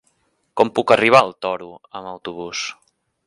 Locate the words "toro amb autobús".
1.45-2.65